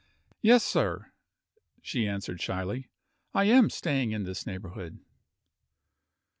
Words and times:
"Yes, 0.41 0.63
sir," 0.63 1.11
she 1.83 2.07
answered, 2.07 2.41
shyly, 2.41 2.87
"I 3.35 3.43
am 3.45 3.69
staying 3.69 4.13
in 4.13 4.23
this 4.23 4.47
neighborhood." 4.47 4.97